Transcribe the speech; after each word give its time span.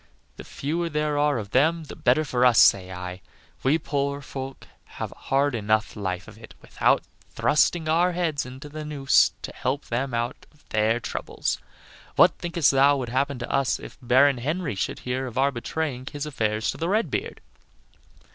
The 0.37 0.43
fewer 0.43 0.89
there 0.89 1.15
are 1.19 1.37
of 1.37 1.51
them 1.51 1.83
the 1.83 1.95
better 1.95 2.25
for 2.25 2.43
us, 2.43 2.57
say 2.57 2.91
I. 2.91 3.21
We 3.61 3.77
poor 3.77 4.19
folk 4.23 4.65
have 4.97 5.11
a 5.11 5.15
hard 5.15 5.53
enough 5.53 5.95
life 5.95 6.27
of 6.27 6.39
it 6.39 6.55
without 6.59 7.03
thrusting 7.29 7.87
our 7.87 8.13
heads 8.13 8.43
into 8.43 8.67
the 8.67 8.83
noose 8.83 9.33
to 9.43 9.53
help 9.53 9.85
them 9.85 10.11
out 10.15 10.47
of 10.51 10.67
their 10.69 10.99
troubles. 10.99 11.59
What 12.15 12.31
thinkest 12.39 12.71
thou 12.71 12.97
would 12.97 13.09
happen 13.09 13.37
to 13.37 13.51
us 13.51 13.79
if 13.79 13.95
Baron 14.01 14.39
Henry 14.39 14.73
should 14.73 15.01
hear 15.01 15.27
of 15.27 15.37
our 15.37 15.51
betraying 15.51 16.07
his 16.11 16.25
affairs 16.25 16.71
to 16.71 16.77
the 16.77 16.89
Red 16.89 17.11
beard?" 17.11 17.39